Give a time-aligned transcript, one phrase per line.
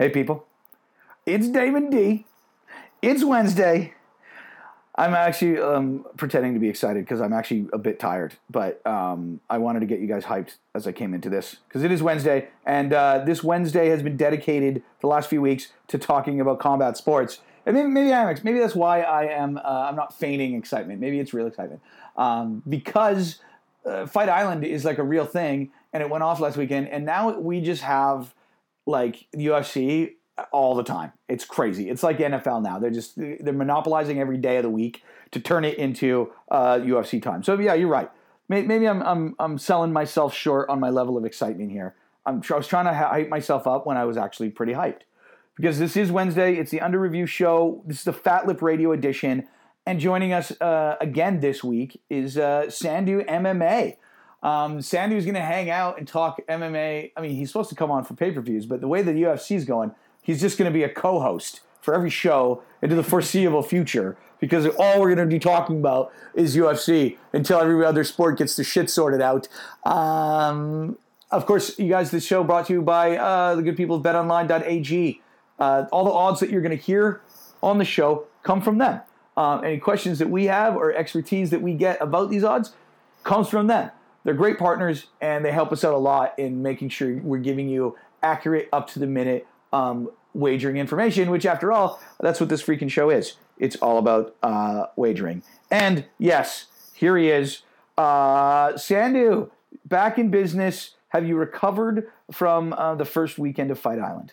[0.00, 0.46] Hey, people.
[1.26, 2.24] It's Damon D.
[3.02, 3.92] It's Wednesday.
[4.94, 9.40] I'm actually um, pretending to be excited because I'm actually a bit tired, but um,
[9.50, 12.02] I wanted to get you guys hyped as I came into this because it is
[12.02, 16.60] Wednesday, and uh, this Wednesday has been dedicated the last few weeks to talking about
[16.60, 17.40] combat sports.
[17.66, 19.60] And maybe, maybe I'm maybe that's why I am uh,
[19.90, 20.98] I'm not feigning excitement.
[20.98, 21.82] Maybe it's real excitement
[22.16, 23.36] um, because
[23.84, 27.04] uh, Fight Island is like a real thing, and it went off last weekend, and
[27.04, 28.34] now we just have
[28.90, 30.14] like UFC
[30.52, 31.12] all the time.
[31.28, 31.88] It's crazy.
[31.88, 32.78] It's like NFL now.
[32.78, 37.22] They're just they're monopolizing every day of the week to turn it into uh, UFC
[37.22, 37.42] time.
[37.42, 38.10] So yeah, you're right.
[38.48, 41.94] Maybe I'm I'm I'm selling myself short on my level of excitement here.
[42.26, 45.02] I'm I was trying to hype myself up when I was actually pretty hyped
[45.54, 46.56] because this is Wednesday.
[46.56, 47.82] It's the Under Review show.
[47.86, 49.46] This is the Fat Lip Radio edition,
[49.86, 53.96] and joining us uh, again this week is uh, Sandhu MMA.
[54.42, 57.12] Um, is going to hang out and talk MMA.
[57.16, 59.12] I mean, he's supposed to come on for pay per views, but the way the
[59.12, 62.94] UFC is going, he's just going to be a co host for every show into
[62.94, 67.84] the foreseeable future because all we're going to be talking about is UFC until every
[67.84, 69.48] other sport gets the shit sorted out.
[69.84, 70.98] Um,
[71.30, 74.02] of course, you guys, this show brought to you by uh, the good people of
[74.02, 75.20] betonline.ag.
[75.58, 77.20] Uh, all the odds that you're going to hear
[77.62, 79.00] on the show come from them.
[79.36, 82.72] Um, any questions that we have or expertise that we get about these odds
[83.22, 83.90] comes from them.
[84.24, 87.68] They're great partners and they help us out a lot in making sure we're giving
[87.68, 92.62] you accurate, up to the minute um, wagering information, which, after all, that's what this
[92.62, 93.34] freaking show is.
[93.58, 95.42] It's all about uh, wagering.
[95.70, 97.62] And yes, here he is.
[97.96, 99.50] Uh, Sandhu,
[99.84, 100.96] back in business.
[101.08, 104.32] Have you recovered from uh, the first weekend of Fight Island?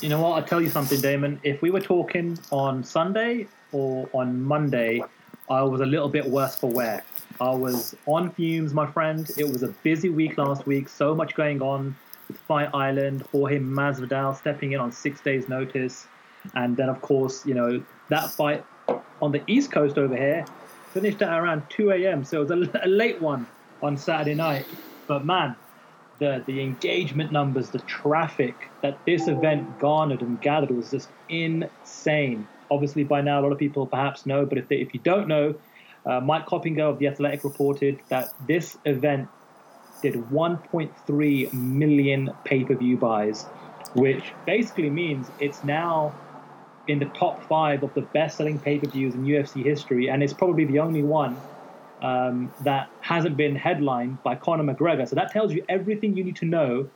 [0.00, 0.36] You know what?
[0.36, 1.40] I'll tell you something, Damon.
[1.42, 5.02] If we were talking on Sunday or on Monday,
[5.50, 7.02] I was a little bit worse for wear.
[7.40, 9.28] I was on fumes, my friend.
[9.36, 11.96] It was a busy week last week, so much going on
[12.28, 16.06] with Fight Island, Jorge Masvidal stepping in on six days' notice.
[16.54, 18.64] And then, of course, you know, that fight
[19.20, 20.44] on the East Coast over here
[20.92, 22.24] finished at around 2 a.m.
[22.24, 23.46] So it was a, a late one
[23.82, 24.66] on Saturday night.
[25.08, 25.56] But man,
[26.20, 32.46] the, the engagement numbers, the traffic that this event garnered and gathered was just insane.
[32.70, 35.26] Obviously, by now, a lot of people perhaps know, but if, they, if you don't
[35.28, 35.54] know,
[36.06, 39.28] uh, Mike Coppinger of The Athletic reported that this event
[40.02, 43.44] did 1.3 million pay per view buys,
[43.94, 46.14] which basically means it's now
[46.88, 50.22] in the top five of the best selling pay per views in UFC history, and
[50.22, 51.36] it's probably the only one
[52.02, 55.08] um, that hasn't been headlined by Conor McGregor.
[55.08, 56.88] So that tells you everything you need to know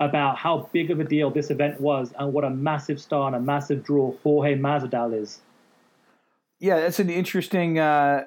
[0.00, 3.36] about how big of a deal this event was and what a massive star and
[3.36, 5.40] a massive draw Jorge Masvidal is.
[6.58, 8.24] Yeah, that's an interesting, uh,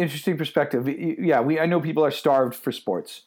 [0.00, 0.88] interesting perspective.
[0.88, 3.22] Yeah, we I know people are starved for sports.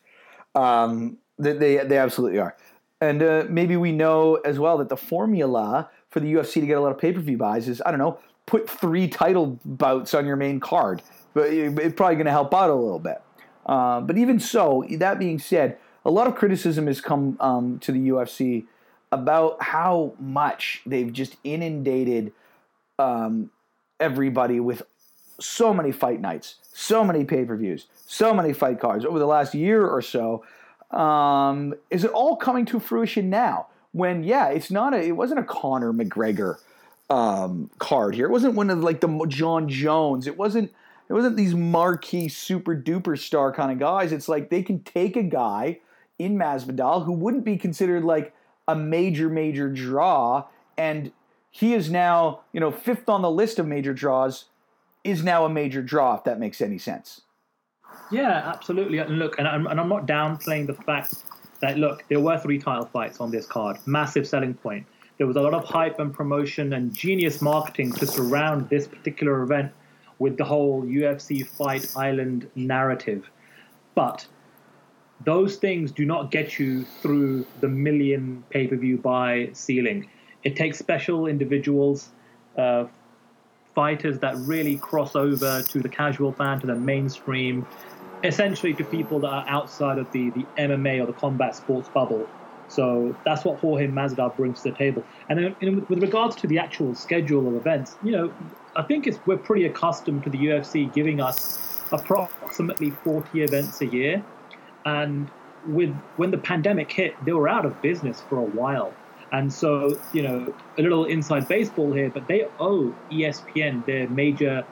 [0.56, 2.56] Um, they, they, they absolutely are.
[3.02, 6.78] And uh, maybe we know as well that the formula for the UFC to get
[6.78, 10.14] a lot of pay per view buys is I don't know, put three title bouts
[10.14, 11.02] on your main card.
[11.34, 13.22] But it's probably going to help out a little bit.
[13.66, 17.92] Uh, but even so, that being said, a lot of criticism has come um, to
[17.92, 18.66] the UFC
[19.12, 22.34] about how much they've just inundated
[23.00, 23.52] um,
[24.00, 24.84] everybody with
[25.44, 29.28] so many fight nights, so many pay per views, so many fight cards over the
[29.28, 30.44] last year or so.
[30.92, 33.68] Um, is it all coming to fruition now?
[33.92, 36.58] When yeah, it's not a, it wasn't a Conor McGregor
[37.10, 38.26] um, card here.
[38.26, 40.28] It wasn't one of like the Jon Jones.
[40.28, 40.72] It wasn't
[41.10, 44.12] it wasn't these marquee super duper star kind of guys.
[44.12, 45.80] It's like they can take a guy
[46.18, 48.34] in Masvidal who wouldn't be considered like
[48.68, 50.46] a major major draw,
[50.78, 51.12] and
[51.52, 54.46] he is now you know fifth on the list of major draws
[55.04, 57.22] is now a major draw, if that makes any sense.
[58.12, 59.00] Yeah, absolutely.
[59.00, 61.16] And look, and I'm, and I'm not downplaying the fact
[61.62, 64.86] that, look, there were three title fights on this card, massive selling point.
[65.18, 69.44] There was a lot of hype and promotion and genius marketing to surround this particular
[69.44, 69.72] event
[70.20, 73.30] with the whole UFC Fight Island narrative.
[73.96, 74.26] But
[75.24, 80.10] those things do not get you through the million pay per view buy ceiling.
[80.44, 82.10] It takes special individuals,
[82.58, 82.86] uh,
[83.76, 87.66] fighters that really cross over to the casual fan, to the mainstream,
[88.24, 92.28] essentially to people that are outside of the, the MMA or the combat sports bubble.
[92.68, 95.04] So that's what Jorge Masvidal brings to the table.
[95.30, 98.34] And then with regards to the actual schedule of events, you know,
[98.76, 103.86] I think it's, we're pretty accustomed to the UFC giving us approximately 40 events a
[103.86, 104.24] year.
[104.86, 105.30] And
[105.68, 108.94] with when the pandemic hit, they were out of business for a while.
[109.34, 114.64] And so, you know, a little inside baseball here, but they owe ESPN, their major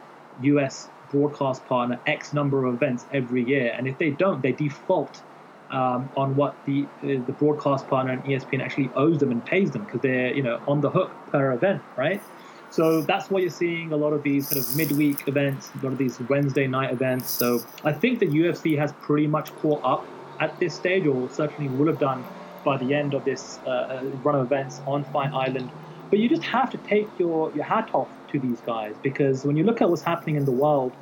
[0.43, 3.73] US broadcast partner, X number of events every year.
[3.75, 5.23] And if they don't, they default
[5.71, 9.85] um, on what the the broadcast partner and ESPN actually owes them and pays them
[9.85, 12.21] because they're you know on the hook per event, right?
[12.69, 15.91] So that's why you're seeing a lot of these kind of midweek events, a lot
[15.91, 17.29] of these Wednesday night events.
[17.29, 20.05] So I think the UFC has pretty much caught up
[20.39, 22.23] at this stage, or certainly will have done
[22.63, 25.71] by the end of this uh, uh run of events on Fight Island.
[26.09, 29.55] But you just have to take your, your hat off to these guys because when
[29.55, 30.93] you look at what's happening in the world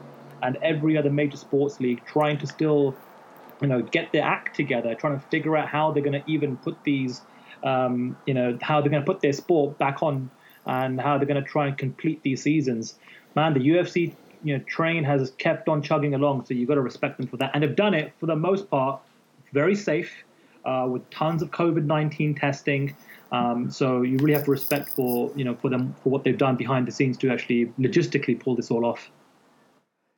[0.44, 2.96] and every other major sports league trying to still
[3.62, 6.58] you know get their act together, trying to figure out how they're going to even
[6.58, 7.22] put these,
[7.64, 10.30] um, you know, how they're going to put their sport back on,
[10.66, 12.96] and how they're going to try and complete these seasons.
[13.36, 16.82] Man, the UFC, you know, train has kept on chugging along, so you've got to
[16.82, 19.02] respect them for that, and they've done it for the most part
[19.52, 20.12] very safe,
[20.70, 22.96] uh, with tons of COVID nineteen testing.
[23.32, 26.38] Um, so you really have to respect for you know for them for what they've
[26.38, 29.10] done behind the scenes to actually logistically pull this all off.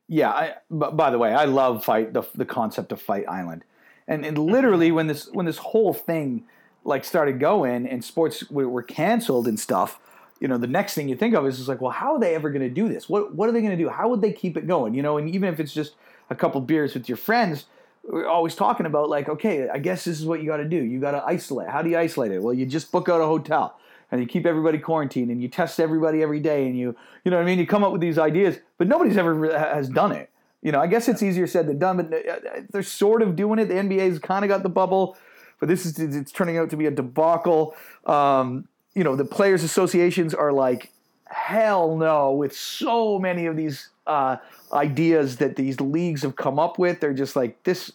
[0.07, 3.63] Yeah, I, by the way, I love fight the the concept of Fight Island,
[4.07, 6.43] and, and literally when this when this whole thing
[6.83, 9.99] like started going and sports were, were canceled and stuff,
[10.39, 12.33] you know, the next thing you think of is just like, well, how are they
[12.33, 13.07] ever going to do this?
[13.07, 13.89] What what are they going to do?
[13.89, 14.93] How would they keep it going?
[14.93, 15.95] You know, and even if it's just
[16.29, 17.67] a couple beers with your friends,
[18.03, 20.77] we're always talking about like, okay, I guess this is what you got to do.
[20.77, 21.69] You got to isolate.
[21.69, 22.41] How do you isolate it?
[22.41, 23.77] Well, you just book out a hotel
[24.11, 27.37] and you keep everybody quarantined and you test everybody every day and you you know
[27.37, 30.29] what I mean you come up with these ideas but nobody's ever has done it
[30.61, 33.59] you know I guess it's easier said than done but uh, they're sort of doing
[33.59, 35.17] it the NBA's kind of got the bubble
[35.59, 37.75] but this is it's turning out to be a debacle
[38.05, 40.91] um, you know the players associations are like
[41.25, 44.37] hell no with so many of these uh,
[44.73, 47.91] ideas that these leagues have come up with they're just like this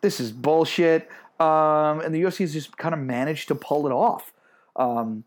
[0.00, 1.08] this is bullshit
[1.38, 4.32] um, and the UFC has just kind of managed to pull it off
[4.76, 5.24] um,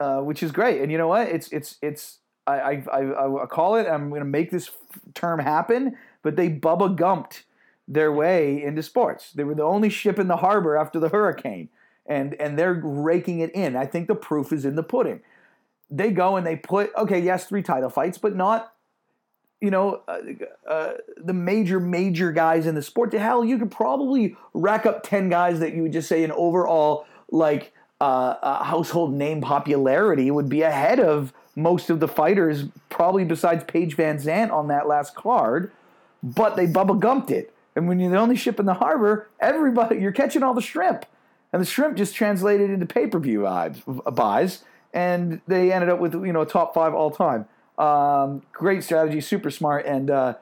[0.00, 0.80] uh, which is great.
[0.80, 1.28] And you know what?
[1.28, 3.86] It's it's it's I I, I call it.
[3.86, 4.70] I'm going to make this
[5.14, 5.96] term happen.
[6.22, 7.42] But they Bubba Gumped
[7.86, 9.32] their way into sports.
[9.32, 11.68] They were the only ship in the harbor after the hurricane,
[12.06, 13.76] and and they're raking it in.
[13.76, 15.20] I think the proof is in the pudding.
[15.90, 18.73] They go and they put okay, yes, three title fights, but not
[19.64, 20.18] you know, uh,
[20.68, 23.10] uh, the major, major guys in the sport.
[23.12, 26.32] To hell, you could probably rack up 10 guys that you would just say an
[26.32, 32.64] overall, like, uh, uh, household name popularity would be ahead of most of the fighters,
[32.90, 35.72] probably besides Paige VanZant on that last card.
[36.22, 39.98] But they bubble gumped it, and when you're the only ship in the harbor, everybody
[39.98, 41.06] you're catching all the shrimp,
[41.52, 43.42] and the shrimp just translated into pay per view
[44.12, 44.62] buys,
[44.92, 47.46] and they ended up with you know a top five all time.
[47.78, 50.34] Um, great strategy, super smart, and uh,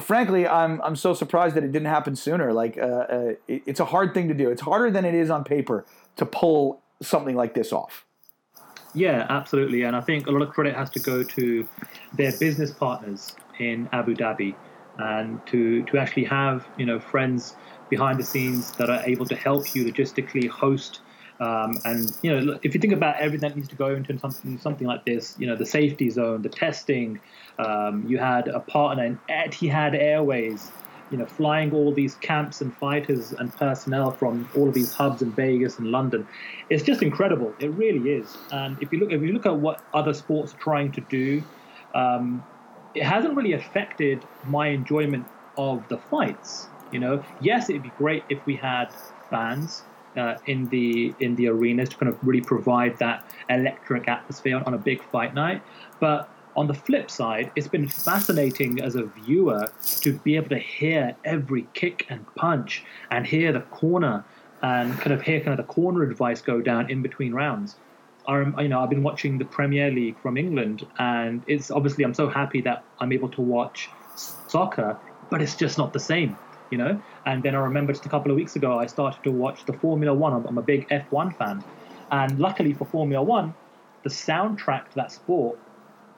[0.00, 2.52] frankly, I'm I'm so surprised that it didn't happen sooner.
[2.52, 4.50] Like, uh, uh, it, it's a hard thing to do.
[4.50, 5.84] It's harder than it is on paper
[6.16, 8.04] to pull something like this off.
[8.94, 9.82] Yeah, absolutely.
[9.82, 11.68] And I think a lot of credit has to go to
[12.14, 14.54] their business partners in Abu Dhabi
[14.98, 17.54] and to, to actually have, you know, friends
[17.90, 21.00] behind the scenes that are able to help you logistically host
[21.40, 24.58] um, and you know, if you think about everything that needs to go into something
[24.58, 27.20] something like this, you know, the safety zone, the testing,
[27.58, 30.70] um, you had a partner in Etihad Airways
[31.10, 35.22] you know, flying all these camps and fighters and personnel from all of these hubs
[35.22, 36.26] in Vegas and London.
[36.68, 37.54] It's just incredible.
[37.60, 38.36] It really is.
[38.52, 41.42] And if you look, if you look at what other sports are trying to do,
[41.94, 42.44] um,
[42.94, 45.26] it hasn't really affected my enjoyment
[45.56, 46.68] of the fights.
[46.92, 48.88] You know, yes, it'd be great if we had
[49.30, 49.82] fans
[50.16, 54.64] uh, in the in the arenas to kind of really provide that electric atmosphere on,
[54.64, 55.62] on a big fight night,
[56.00, 59.66] but on the flip side, it's been fascinating as a viewer
[60.00, 64.24] to be able to hear every kick and punch and hear the corner
[64.62, 67.76] and kind of hear kind of the corner advice go down in between rounds.
[68.26, 72.12] I, you know, I've been watching the Premier League from England, and it's obviously I'm
[72.12, 74.98] so happy that I'm able to watch soccer,
[75.30, 76.36] but it's just not the same,
[76.70, 77.00] you know.
[77.26, 79.72] And then I remember just a couple of weeks ago, I started to watch the
[79.72, 80.32] Formula One.
[80.32, 81.64] I'm, I'm a big F1 fan,
[82.10, 83.54] and luckily for Formula One,
[84.02, 85.58] the soundtrack to that sport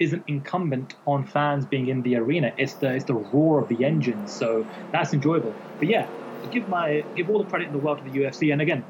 [0.00, 2.52] isn't incumbent on fans being in the arena.
[2.57, 5.54] It's the it's the roar of the engines, so that's enjoyable.
[5.78, 6.09] But yeah,
[6.50, 8.52] give my give all the credit in the world to the UFC.
[8.52, 8.85] And again,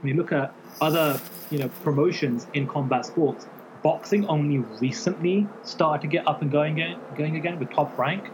[0.00, 1.20] when you look at other
[1.50, 3.46] you know promotions in combat sports,
[3.82, 8.24] boxing only recently started to get up and going again, going again with Top Rank.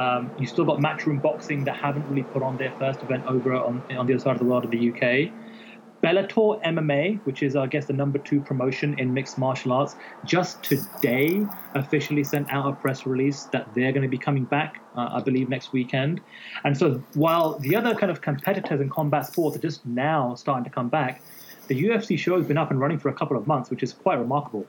[0.00, 3.52] Um, you still got Matchroom Boxing that haven't really put on their first event over
[3.52, 5.30] on, on the other side of the world of the UK.
[6.02, 10.62] Bellator MMA, which is, I guess, the number two promotion in mixed martial arts, just
[10.62, 15.10] today officially sent out a press release that they're going to be coming back, uh,
[15.12, 16.22] I believe, next weekend.
[16.64, 20.64] And so while the other kind of competitors in combat sports are just now starting
[20.64, 21.20] to come back,
[21.68, 23.92] the UFC show has been up and running for a couple of months, which is
[23.92, 24.66] quite remarkable.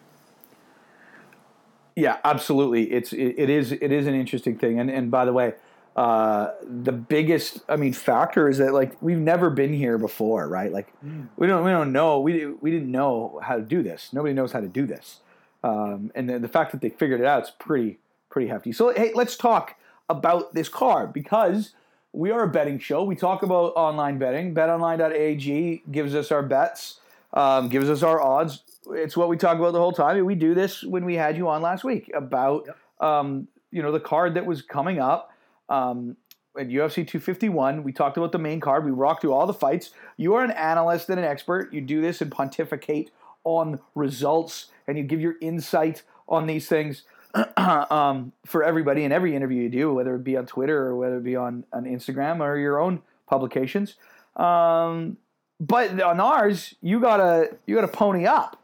[1.96, 2.92] Yeah, absolutely.
[2.92, 4.80] It's it, it is it is an interesting thing.
[4.80, 5.54] And and by the way,
[5.94, 6.54] Uh,
[6.86, 10.72] the biggest, I mean, factor is that like we've never been here before, right?
[10.72, 11.28] Like Mm.
[11.36, 14.14] we don't we don't know we we didn't know how to do this.
[14.14, 15.20] Nobody knows how to do this,
[15.66, 18.72] um, and the, the fact that they figured it out is pretty pretty hefty.
[18.72, 19.76] So hey, let's talk
[20.08, 21.74] about this car because
[22.14, 23.04] we are a betting show.
[23.04, 24.54] We talk about online betting.
[24.56, 27.01] BetOnline.ag gives us our bets,
[27.34, 28.64] um, gives us our odds.
[28.92, 30.24] It's what we talk about the whole time.
[30.26, 33.10] We do this when we had you on last week about Yep.
[33.10, 35.32] um, you know the card that was coming up.
[35.70, 36.18] Um,
[36.60, 38.84] at UFC 251, we talked about the main card.
[38.84, 39.92] We walked through all the fights.
[40.18, 41.72] You are an analyst and an expert.
[41.74, 43.10] You do this and pontificate
[43.46, 47.04] on results, and you give your insight on these things
[47.58, 51.18] um, for everybody in every interview you do, whether it be on Twitter or whether
[51.18, 53.96] it be on, on Instagram or your own publications.
[54.36, 55.18] Um,
[55.62, 58.58] but on ours, you gotta you gotta pony up,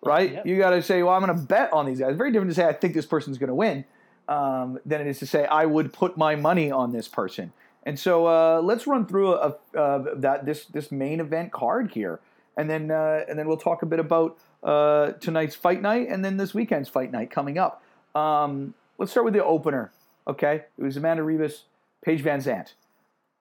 [0.00, 0.32] right?
[0.32, 0.46] Yep.
[0.46, 2.10] You gotta say, well, I'm gonna bet on these guys.
[2.10, 3.84] It's very different to say I think this person's gonna win
[4.28, 7.52] um, than it is to say I would put my money on this person.
[7.82, 12.20] And so uh, let's run through a, uh, that this this main event card here,
[12.56, 16.24] and then uh, and then we'll talk a bit about uh, tonight's fight night and
[16.24, 17.82] then this weekend's fight night coming up.
[18.14, 19.90] Um, let's start with the opener.
[20.28, 21.62] Okay, it was Amanda Ribas,
[22.04, 22.74] Paige VanZant.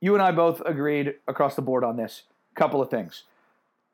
[0.02, 2.24] You and I both agreed across the board on this.
[2.56, 3.24] Couple of things.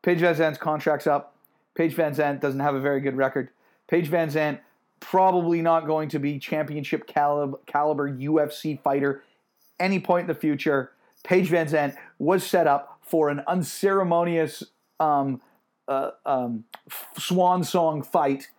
[0.02, 1.36] Paige VanZant's contract's up.
[1.76, 3.50] Paige VanZant doesn't have a very good record.
[3.88, 4.60] Paige VanZant
[5.00, 9.24] probably not going to be championship calib- caliber UFC fighter
[9.80, 10.92] any point in the future.
[11.24, 14.64] Paige VanZant was set up for an unceremonious
[15.00, 15.42] um,
[15.88, 16.66] uh, um,
[17.18, 18.50] swan song fight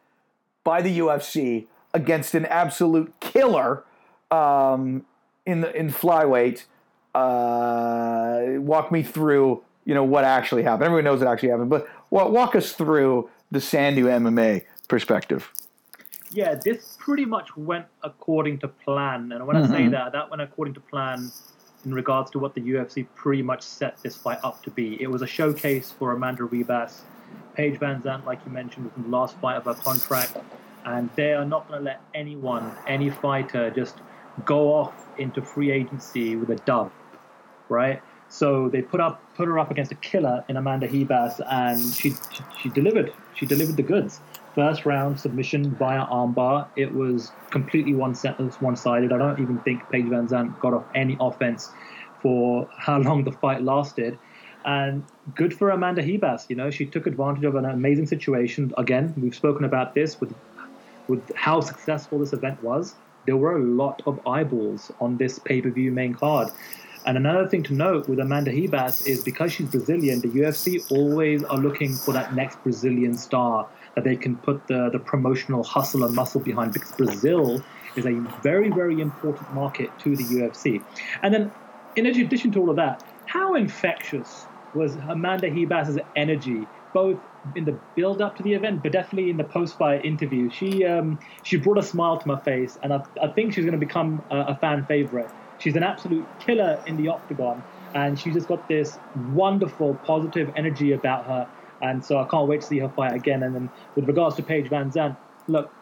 [0.64, 3.84] by the UFC against an absolute killer
[4.30, 5.06] um,
[5.44, 6.64] in the in flyweight.
[7.14, 10.82] Uh, walk me through, you know, what actually happened.
[10.84, 15.50] Everyone knows what actually happened, but wa- walk us through the Sandhu MMA perspective.
[16.32, 19.30] Yeah, this pretty much went according to plan.
[19.32, 19.92] And when I say Mhm.
[19.92, 21.30] that, that went according to plan
[21.84, 25.00] in regards to what the UFC pretty much set this fight up to be.
[25.00, 27.02] It was a showcase for Amanda Ribas.
[27.54, 30.36] Paige VanZant, like you mentioned, was in the last fight of her contract.
[30.84, 33.94] And they are not going to let anyone, any fighter, just
[34.44, 36.90] go off into free agency with a dub,
[37.68, 38.02] right?
[38.28, 42.10] So they put up put her up against a killer in Amanda Ribas, and she,
[42.10, 43.12] she she delivered.
[43.34, 44.20] She delivered the goods.
[44.54, 46.66] First round submission via armbar.
[46.76, 49.12] It was completely one sentence, one sided.
[49.12, 51.70] I don't even think Paige VanZant got off any offense
[52.22, 54.18] for how long the fight lasted.
[54.64, 55.04] And
[55.34, 56.46] good for Amanda Ribas.
[56.48, 58.72] You know, she took advantage of an amazing situation.
[58.76, 60.34] Again, we've spoken about this with
[61.08, 62.94] with how successful this event was.
[63.26, 66.48] There were a lot of eyeballs on this pay per view main card.
[67.06, 71.44] And another thing to note with Amanda Ribas is because she's Brazilian, the UFC always
[71.44, 76.04] are looking for that next Brazilian star that they can put the, the promotional hustle
[76.04, 77.62] and muscle behind because Brazil
[77.94, 80.82] is a very, very important market to the UFC.
[81.22, 81.52] And then,
[81.94, 87.18] in addition to all of that, how infectious was Amanda Ribas's energy, both
[87.54, 90.50] in the build up to the event, but definitely in the post fight interview?
[90.50, 93.78] She um, she brought a smile to my face, and I, I think she's going
[93.80, 95.30] to become a, a fan favorite.
[95.58, 97.62] She's an absolute killer in the octagon,
[97.94, 101.48] and she's just got this wonderful, positive energy about her.
[101.80, 103.42] And so I can't wait to see her fight again.
[103.42, 105.16] And then with regards to Paige VanZant,
[105.48, 105.72] look,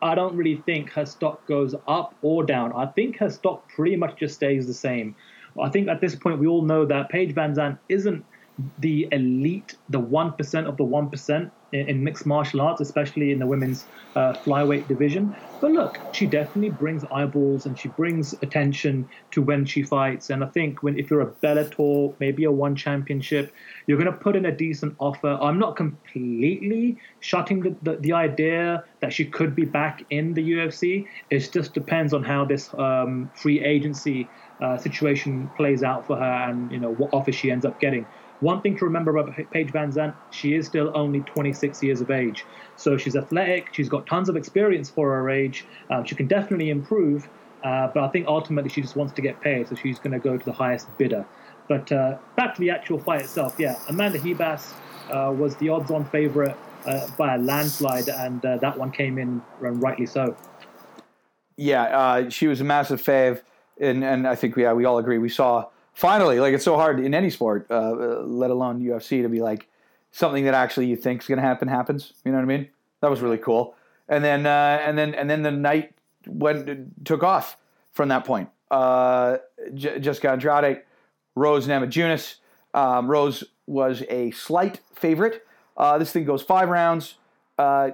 [0.00, 2.72] I don't really think her stock goes up or down.
[2.74, 5.14] I think her stock pretty much just stays the same.
[5.60, 8.24] I think at this point we all know that Paige VanZant isn't
[8.78, 13.46] the elite, the 1% of the 1% in, in mixed martial arts, especially in the
[13.46, 15.34] women's uh, flyweight division.
[15.60, 20.30] But look, she definitely brings eyeballs and she brings attention to when she fights.
[20.30, 23.52] And I think when if you're a Bellator, maybe a one championship,
[23.86, 25.38] you're going to put in a decent offer.
[25.40, 30.52] I'm not completely shutting the, the, the idea that she could be back in the
[30.52, 31.06] UFC.
[31.30, 34.28] It just depends on how this um, free agency
[34.60, 38.06] uh, situation plays out for her and you know what offer she ends up getting.
[38.42, 42.44] One thing to remember about Paige VanZant, she is still only 26 years of age.
[42.74, 46.70] So she's athletic, she's got tons of experience for her age, um, she can definitely
[46.70, 47.28] improve,
[47.62, 50.18] uh, but I think ultimately she just wants to get paid, so she's going to
[50.18, 51.24] go to the highest bidder.
[51.68, 54.72] But uh, back to the actual fight itself, yeah, Amanda Ribas
[55.08, 59.18] uh, was the odds on favorite uh, by a landslide, and uh, that one came
[59.18, 60.36] in and rightly so.
[61.56, 63.42] Yeah, uh, she was a massive fave,
[63.80, 67.00] and and I think yeah we all agree we saw finally like it's so hard
[67.00, 69.68] in any sport, uh, let alone UFC, to be like
[70.10, 72.12] something that actually you think is going to happen happens.
[72.24, 72.68] You know what I mean?
[73.00, 73.74] That was really cool.
[74.08, 75.94] And then uh, and then and then the night
[76.26, 77.56] went took off
[77.92, 78.48] from that point.
[78.70, 79.38] Uh,
[79.74, 80.82] J- Jessica Andrade,
[81.34, 82.36] Rose Namajunas.
[82.74, 85.44] Um, Rose was a slight favorite.
[85.76, 87.14] Uh, this thing goes five rounds.
[87.58, 87.90] Uh,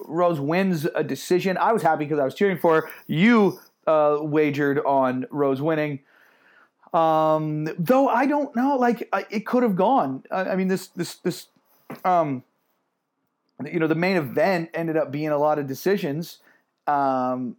[0.00, 1.56] Rose wins a decision.
[1.58, 2.88] I was happy because I was cheering for her.
[3.06, 6.00] You uh, wagered on Rose winning.
[6.92, 10.24] Um, though I don't know, like I, it could have gone.
[10.30, 11.48] I, I mean, this this this,
[12.04, 12.42] um,
[13.64, 16.38] you know, the main event ended up being a lot of decisions.
[16.86, 17.56] Um,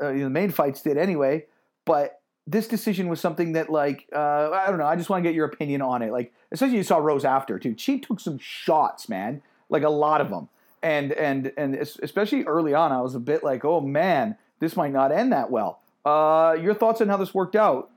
[0.00, 1.46] uh, you know, the main fights did anyway,
[1.84, 4.86] but this decision was something that, like, uh, I don't know.
[4.86, 6.10] I just want to get your opinion on it.
[6.10, 7.74] Like, especially you saw Rose after too.
[7.78, 10.48] She took some shots, man, like a lot of them,
[10.82, 14.92] and and and especially early on, I was a bit like, oh man, this might
[14.92, 15.80] not end that well.
[16.04, 17.91] Uh, your thoughts on how this worked out?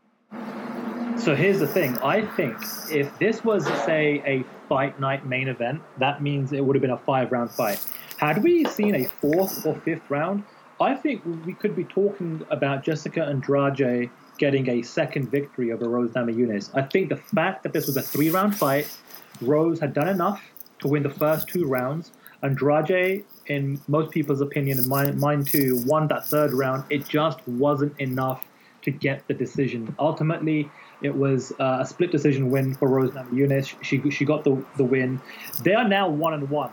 [1.17, 1.97] So here's the thing.
[1.99, 2.57] I think
[2.91, 6.91] if this was, say, a fight night main event, that means it would have been
[6.91, 7.83] a five round fight.
[8.17, 10.43] Had we seen a fourth or fifth round,
[10.79, 16.11] I think we could be talking about Jessica Andrade getting a second victory over Rose
[16.11, 16.69] Namajunas.
[16.73, 18.95] I think the fact that this was a three round fight,
[19.41, 20.43] Rose had done enough
[20.79, 22.11] to win the first two rounds.
[22.43, 26.83] Andrade, in most people's opinion, and mine, mine too, won that third round.
[26.89, 28.45] It just wasn't enough
[28.85, 29.93] to get the decision.
[29.99, 30.69] Ultimately,
[31.01, 33.75] it was uh, a split decision win for Rose Namajunas.
[33.81, 35.21] She she got the the win.
[35.63, 36.71] They are now one and one.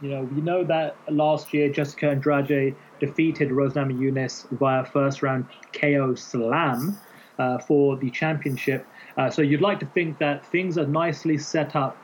[0.00, 5.46] You know, we know that last year Jessica Andrade defeated Rose Namajunas via first round
[5.72, 6.98] KO slam
[7.38, 8.86] uh, for the championship.
[9.16, 11.96] Uh, so you'd like to think that things are nicely set up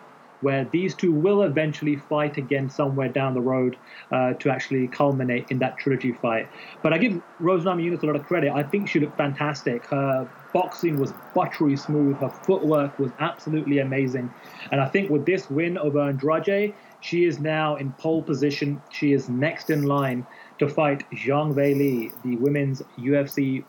[0.42, 3.76] where these two will eventually fight again somewhere down the road
[4.10, 6.48] uh, to actually culminate in that trilogy fight.
[6.82, 8.52] But I give Rose Namajunas a lot of credit.
[8.52, 9.86] I think she looked fantastic.
[9.86, 12.16] Her boxing was buttery smooth.
[12.18, 14.32] Her footwork was absolutely amazing.
[14.70, 18.80] And I think with this win over Andrade, she is now in pole position.
[18.90, 20.26] She is next in line
[20.58, 23.64] to fight Zhang Weili, the women's UFC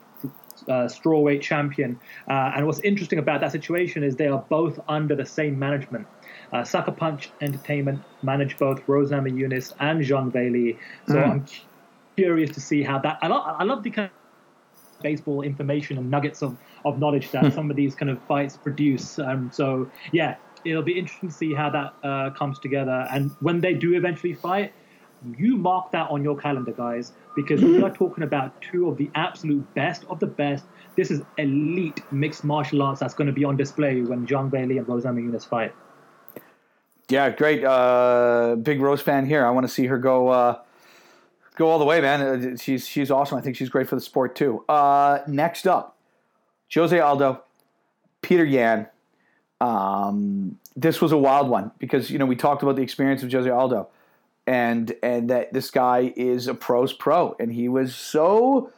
[0.67, 1.99] uh, strawweight champion.
[2.29, 6.07] Uh, and what's interesting about that situation is they are both under the same management.
[6.53, 10.77] Uh, Sucker Punch Entertainment manage both Rose Namajunas and Zhang Weili.
[11.07, 11.29] So mm.
[11.29, 11.45] I'm
[12.15, 13.17] curious to see how that.
[13.21, 16.55] I love, I love the kind of baseball information and nuggets of,
[16.85, 19.17] of knowledge that some of these kind of fights produce.
[19.17, 23.07] Um, so yeah, it'll be interesting to see how that uh, comes together.
[23.11, 24.73] And when they do eventually fight,
[25.37, 29.09] you mark that on your calendar, guys, because we are talking about two of the
[29.15, 30.65] absolute best of the best.
[30.95, 34.77] This is elite mixed martial arts that's going to be on display when Zhang Weili
[34.77, 35.73] and Rose Namajunas fight.
[37.13, 37.63] Yeah, great.
[37.63, 39.45] Uh, big Rose fan here.
[39.45, 40.59] I want to see her go uh,
[41.55, 42.21] go all the way, man.
[42.21, 43.37] Uh, she's she's awesome.
[43.37, 44.65] I think she's great for the sport too.
[44.67, 45.95] Uh, next up,
[46.73, 47.43] Jose Aldo,
[48.23, 48.87] Petr Yan.
[49.61, 53.31] Um, this was a wild one because you know we talked about the experience of
[53.31, 53.89] Jose Aldo,
[54.47, 58.71] and and that this guy is a pros pro, and he was so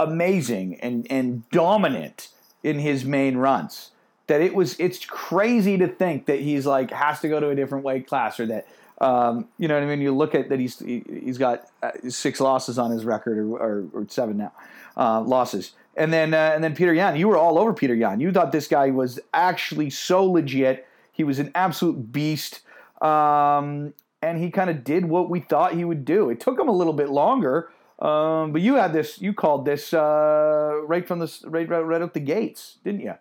[0.00, 2.30] amazing and and dominant
[2.64, 3.92] in his main runs
[4.28, 7.54] that it was it's crazy to think that he's like has to go to a
[7.54, 8.66] different weight class or that
[9.00, 10.00] um, you know what I mean.
[10.00, 13.84] You look at that he's he's got uh, six losses on his record or, or,
[13.92, 14.52] or seven now
[14.96, 17.16] uh, losses, and then uh, and then Petr Yan.
[17.16, 18.20] You were all over Petr Yan.
[18.20, 20.86] You thought this guy was actually so legit.
[21.12, 22.60] He was an absolute beast,
[23.00, 26.30] um, and he kind of did what we thought he would do.
[26.30, 27.70] It took him a little bit longer.
[28.00, 32.00] Um, but you had this, you called this uh, right from the right, right, right
[32.00, 33.14] out the gates, didn't you?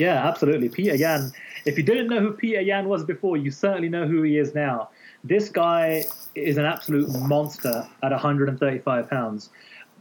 [0.00, 0.70] Yeah, absolutely.
[0.70, 1.30] Petr Yan.
[1.66, 4.54] If you didn't know who Petr Yan was before, you certainly know who he is
[4.54, 4.88] now.
[5.24, 9.50] This guy is an absolute monster at 135 pounds.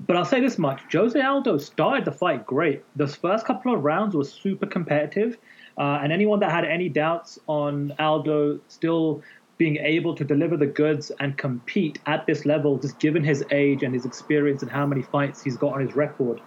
[0.07, 2.81] But I'll say this much: Jose Aldo started the fight great.
[2.95, 5.37] Those first couple of rounds were super competitive,
[5.77, 9.21] uh, and anyone that had any doubts on Aldo still
[9.57, 13.83] being able to deliver the goods and compete at this level, just given his age
[13.83, 16.39] and his experience and how many fights he's got on his record,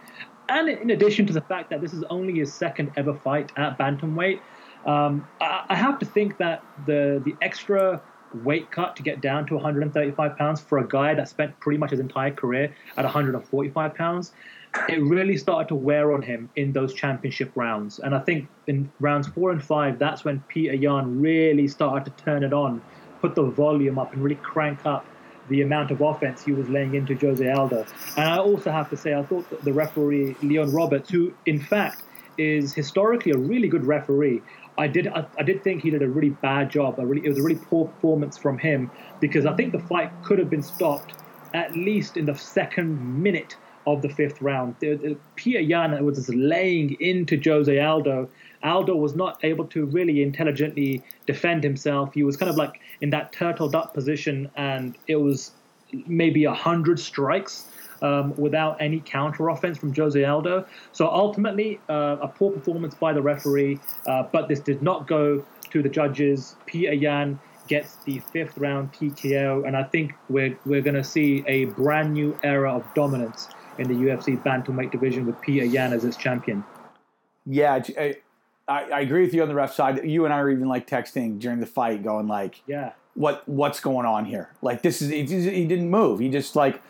[0.53, 3.79] and in addition to the fact that this is only his second ever fight at
[3.79, 4.41] bantamweight,
[4.87, 8.03] um, I, I, have to think that the the extra
[8.45, 11.91] weight cut to get down to 135 pounds for a guy that spent pretty much
[11.91, 14.33] his entire career at 145 pounds,
[14.89, 17.99] it really started to wear on him in those championship rounds.
[17.99, 22.25] And I think in rounds four and five, that's when Petr Yan really started to
[22.25, 22.83] turn it on,
[23.21, 25.05] put the volume up, and really crank up
[25.49, 27.85] the amount of offense he was laying into Jose Aldo.
[28.17, 31.61] And I also have to say, I thought that the referee, Leon Roberts, who in
[31.61, 32.03] fact
[32.39, 34.43] is historically a really good referee,
[34.79, 36.99] I did I, I, did think he did a really bad job.
[36.99, 40.39] Really, it was a really poor performance from him because I think the fight could
[40.39, 41.15] have been stopped
[41.55, 44.79] at least in the second minute of the fifth round.
[44.81, 48.29] Petr Yan was just laying into Jose Aldo.
[48.63, 52.15] Aldo was not able to really intelligently defend himself.
[52.15, 55.53] He was kind of like in that turtle duck position, and it was
[56.07, 57.67] maybe a hundred strikes
[58.03, 60.67] um, without any counter offense from Jose Aldo.
[60.93, 65.45] So ultimately, uh, a poor performance by the referee, uh, but this did not go
[65.71, 66.57] to the judges.
[66.67, 71.45] Petr Yan gets the fifth round TKO, and I think we're we're going to see
[71.47, 73.49] a brand new era of dominance
[73.79, 76.65] in the UFC bantamweight division with Petr Yan as its champion.
[77.47, 77.83] Yeah,
[78.69, 80.05] I, agree with you on the ref side.
[80.05, 83.81] You and I were even like texting during the fight, going like, "Yeah, what what's
[83.81, 84.51] going on here?
[84.63, 86.21] Like this is he, he didn't move.
[86.21, 86.81] He just like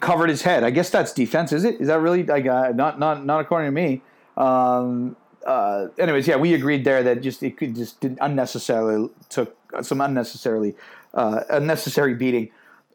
[0.00, 0.64] covered his head.
[0.64, 1.80] I guess that's defense, is it?
[1.80, 4.02] Is that really like uh, not not not according to me?
[4.36, 10.00] Um, uh, anyways, yeah, we agreed there that just it could just unnecessarily took some
[10.00, 10.74] unnecessarily
[11.14, 12.50] uh, unnecessary beating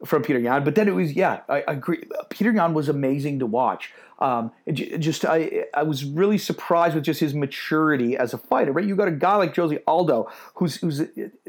[0.05, 0.63] from Petr Yan.
[0.63, 2.03] But then it was yeah, I, I agree.
[2.29, 3.93] Petr Yan was amazing to watch.
[4.19, 8.71] Um, just I I was really surprised with just his maturity as a fighter.
[8.71, 11.01] Right, you got a guy like Jose Aldo who's who's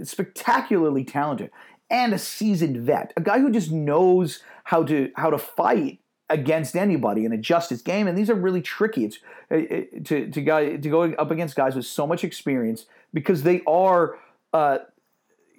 [0.02, 1.50] spectacularly talented
[1.90, 6.74] and a seasoned vet, a guy who just knows how to how to fight against
[6.74, 8.08] anybody and adjust his game.
[8.08, 9.04] And these are really tricky.
[9.04, 9.18] It's
[9.50, 13.62] it, to to guy to go up against guys with so much experience because they
[13.66, 14.18] are.
[14.54, 14.78] Uh,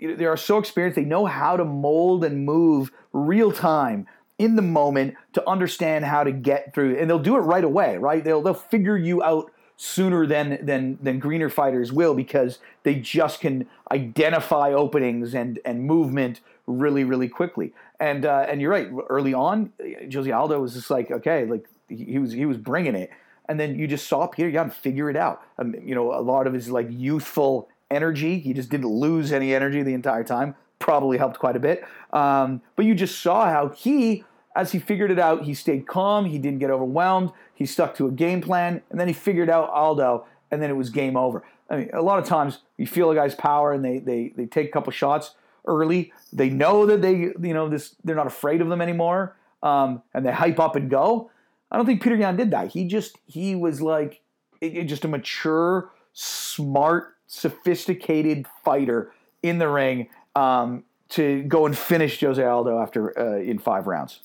[0.04, 0.96] they are so experienced.
[0.96, 6.24] They know how to mold and move real time in the moment to understand how
[6.24, 7.98] to get through, and they'll do it right away.
[7.98, 8.24] Right?
[8.24, 13.40] They'll they'll figure you out sooner than than than greener fighters will because they just
[13.40, 17.74] can identify openings and and movement really really quickly.
[18.00, 18.90] And uh, and you're right.
[19.10, 19.72] Early on,
[20.12, 23.10] Jose Aldo was just like okay, like he was he was bringing it,
[23.48, 25.42] and then you just saw Petr Yan figure it out.
[25.58, 28.40] Um, you know, a lot of his like youthful energy.
[28.40, 30.56] He just didn't lose any energy the entire time.
[30.80, 31.86] Probably helped quite a bit.
[32.12, 34.24] Um, but you just saw how he,
[34.56, 36.26] as he figured it out, he stayed calm.
[36.26, 37.32] He didn't get overwhelmed.
[37.54, 40.74] He stuck to a game plan, and then he figured out Aldo, and then it
[40.74, 41.44] was game over.
[41.70, 44.46] I mean, a lot of times you feel a guy's power, and they they they
[44.46, 46.12] take a couple shots early.
[46.32, 50.26] They know that they you know this they're not afraid of them anymore, um, and
[50.26, 51.32] they hype up and go.
[51.72, 52.70] I don't think Petr Yan did that.
[52.70, 54.22] He just he was like
[54.62, 61.78] it, it just a mature, smart, sophisticated fighter in the ring um, to go and
[61.78, 64.20] finish Jose Aldo after uh, in five rounds.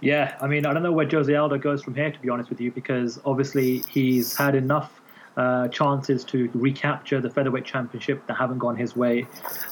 [0.00, 2.50] Yeah, I mean, I don't know where Jose Aldo goes from here, to be honest
[2.50, 5.00] with you, because obviously he's had enough
[5.36, 9.26] uh, chances to recapture the featherweight championship that haven't gone his way,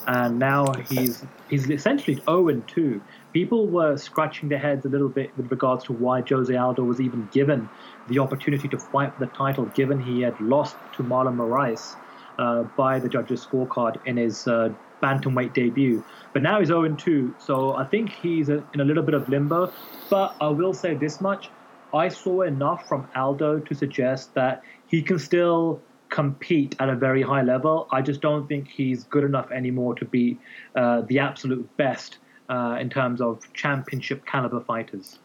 [0.06, 3.00] and now he's he's essentially 0 2.
[3.36, 7.02] People were scratching their heads a little bit with regards to why Jose Aldo was
[7.02, 7.68] even given
[8.06, 11.96] the opportunity to fight for the title, given he had lost to Marlon Moraes
[12.38, 14.70] uh, by the judges' scorecard in his uh,
[15.02, 16.02] bantamweight debut.
[16.32, 19.70] But now he's 0 2, so I think he's in a little bit of limbo.
[20.08, 21.50] But I will say this much
[21.92, 27.20] I saw enough from Aldo to suggest that he can still compete at a very
[27.20, 27.86] high level.
[27.92, 30.38] I just don't think he's good enough anymore to be
[30.74, 32.16] uh, the absolute best
[32.48, 35.18] uh, in terms of championship caliber fighters.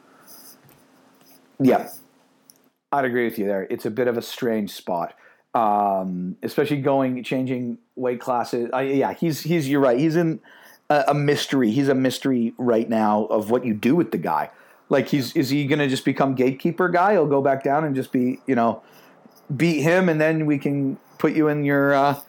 [1.59, 1.89] Yeah,
[2.91, 3.67] I'd agree with you there.
[3.69, 5.13] It's a bit of a strange spot
[5.53, 8.69] um, especially going changing weight classes.
[8.73, 9.99] Yeah, he's he's you're right.
[9.99, 10.39] He's in
[10.89, 11.71] a, a, mystery.
[11.71, 14.49] He's a mystery right now of what you do with the guy.
[14.89, 17.13] Like he's is he going to just become gatekeeper guy?
[17.13, 18.81] He'll go back down and just be you know
[19.55, 22.19] beat him, and then we can put you in your uh,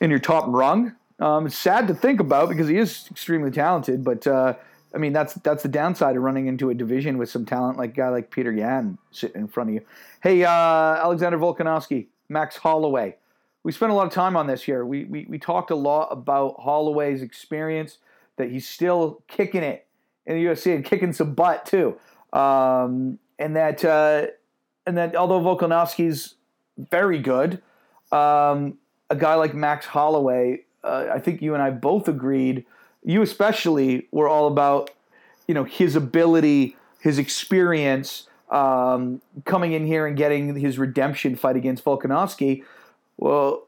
[0.00, 0.94] in your top rung.
[1.22, 4.54] Um, it's sad to think about because he is extremely talented, but uh,
[4.92, 7.90] I mean that's that's the downside of running into a division with some talent like
[7.90, 9.82] a guy like Petr Yan sitting in front of you.
[10.20, 13.14] Hey, uh, Alexander Volkanovski, Max Holloway.
[13.62, 14.84] We spent a lot of time on this here.
[14.84, 17.98] We, we, we talked a lot about Holloway's experience,
[18.36, 19.86] that he's still kicking it
[20.26, 21.96] in the UFC and kicking some butt too.
[22.32, 24.26] Um, and that uh,
[24.86, 26.34] and that although Volkanovski's
[26.76, 27.62] very good,
[28.10, 32.64] um, a guy like Max Holloway, uh, I think you and I both agreed,
[33.04, 34.90] you especially were all about,
[35.46, 41.56] you know, his ability, his experience, um, coming in here and getting his redemption fight
[41.56, 42.64] against Volkanovski.
[43.16, 43.66] Well,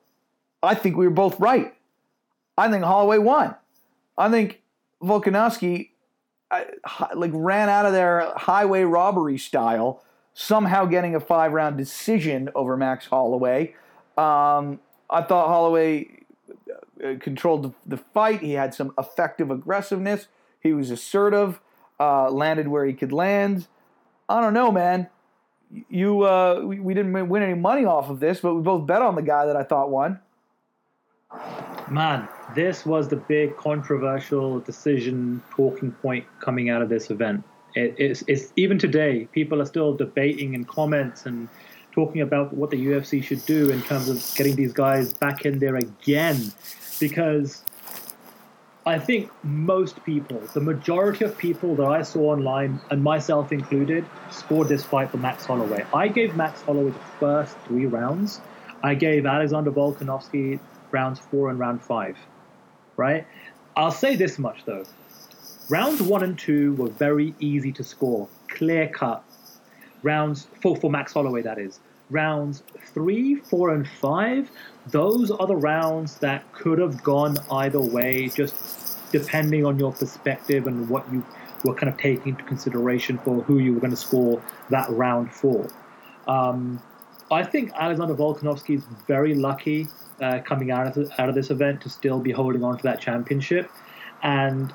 [0.62, 1.74] I think we were both right.
[2.56, 3.54] I think Holloway won.
[4.16, 4.60] I think
[5.02, 5.90] Volkanovski
[7.14, 10.02] like ran out of their highway robbery style,
[10.34, 13.74] somehow getting a five round decision over Max Holloway.
[14.16, 16.23] Um, I thought Holloway
[17.04, 18.40] uh, controlled the, fight.
[18.40, 20.28] He had some effective aggressiveness.
[20.60, 21.60] He was assertive,
[22.00, 23.66] uh, landed where he could land.
[24.28, 25.08] I don't know, man.
[25.88, 29.02] You, uh, we, we didn't win any money off of this, but we both bet
[29.02, 30.20] on the guy that I thought won.
[31.90, 37.44] Man, this was the big controversial decision talking point coming out of this event.
[37.74, 41.48] It, it's, it's even today, people are still debating in comments and
[41.92, 45.58] talking about what the UFC should do in terms of getting these guys back in
[45.58, 46.52] there again,
[47.00, 47.64] because
[48.86, 54.04] I think most people, the majority of people that I saw online, and myself included,
[54.30, 55.86] scored this fight for Max Holloway.
[55.94, 58.40] I gave Max Holloway the first three rounds.
[58.82, 62.16] I gave Alexander Volkanovski rounds four and round five.
[62.96, 63.26] Right?
[63.74, 64.84] I'll say this much though.
[65.70, 69.24] rounds one and two were very easy to score, clear cut.
[70.02, 71.80] Rounds for for Max Holloway, that is.
[72.10, 72.62] Rounds
[72.92, 74.50] three, four, and five,
[74.88, 80.66] those are the rounds that could have gone either way, just depending on your perspective
[80.66, 81.24] and what you
[81.64, 85.32] were kind of taking into consideration for who you were going to score that round
[85.32, 85.68] for.
[86.28, 86.82] Um,
[87.30, 89.88] I think Alexander Volkanovski is very lucky
[90.20, 93.00] uh, coming out of out of this event to still be holding on to that
[93.00, 93.70] championship,
[94.22, 94.72] and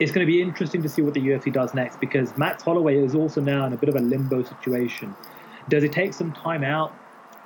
[0.00, 2.96] it's going to be interesting to see what the UFC does next because Max Holloway
[2.96, 5.14] is also now in a bit of a limbo situation.
[5.68, 6.94] Does he take some time out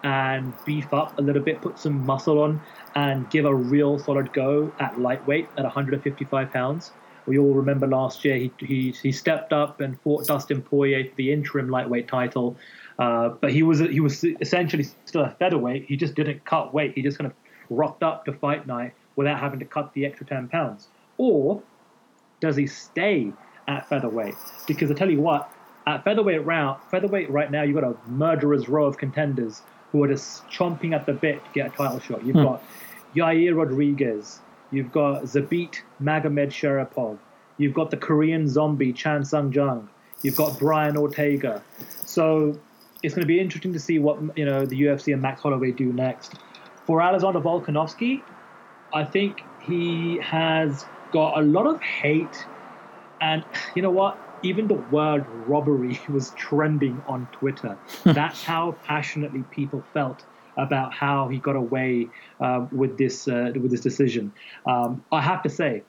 [0.04, 2.60] and beef up a little bit, put some muscle on,
[2.94, 6.92] and give a real solid go at lightweight at 155 pounds?
[7.26, 11.14] We all remember last year he, he, he stepped up and fought Dustin Poirier for
[11.14, 12.56] the interim lightweight title,
[12.98, 15.86] uh, but he was he was essentially still a featherweight.
[15.86, 16.94] He just didn't cut weight.
[16.94, 17.36] He just kind of
[17.70, 20.88] rocked up to fight night without having to cut the extra 10 pounds.
[21.18, 21.62] Or
[22.40, 23.32] does he stay
[23.68, 24.34] at featherweight?
[24.66, 25.51] Because I tell you what,
[25.86, 30.08] at featherweight round, featherweight right now, you've got a murderer's row of contenders who are
[30.08, 32.24] just chomping at the bit to get a title shot.
[32.24, 32.44] You've hmm.
[32.44, 32.62] got
[33.14, 34.40] Yair Rodriguez,
[34.70, 37.18] you've got Zabit Magomedsharipov,
[37.58, 39.88] you've got the Korean zombie Chan Sung Jung,
[40.22, 41.62] you've got Brian Ortega.
[42.06, 42.58] So
[43.02, 45.72] it's going to be interesting to see what you know the UFC and Max Holloway
[45.72, 46.34] do next.
[46.86, 48.22] For Alexander Volkanovski,
[48.92, 52.46] I think he has got a lot of hate,
[53.20, 54.18] and you know what?
[54.42, 57.78] Even the word robbery was trending on Twitter.
[58.04, 60.24] That's how passionately people felt
[60.56, 62.08] about how he got away
[62.40, 64.32] uh, with this uh, with this decision.
[64.66, 65.82] Um, I have to say,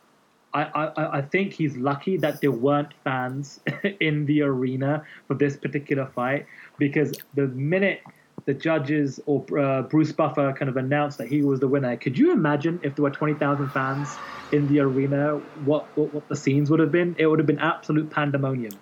[0.53, 3.59] I, I, I, think he's lucky that there weren't fans
[3.99, 6.45] in the arena for this particular fight
[6.77, 8.01] because the minute
[8.45, 12.17] the judges or uh, Bruce Buffer kind of announced that he was the winner, could
[12.17, 14.10] you imagine if there were 20,000 fans
[14.51, 17.15] in the arena, what, what, what the scenes would have been?
[17.17, 18.73] It would have been absolute pandemonium.